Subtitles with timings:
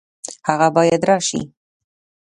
[0.47, 1.41] هغه باید راشي